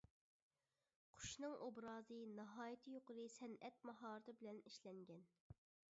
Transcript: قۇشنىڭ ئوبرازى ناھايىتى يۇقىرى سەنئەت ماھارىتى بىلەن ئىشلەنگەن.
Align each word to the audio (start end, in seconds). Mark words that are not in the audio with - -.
قۇشنىڭ 1.17 1.53
ئوبرازى 1.65 2.17
ناھايىتى 2.39 2.95
يۇقىرى 2.97 3.29
سەنئەت 3.37 3.81
ماھارىتى 3.91 4.39
بىلەن 4.41 4.63
ئىشلەنگەن. 4.71 5.29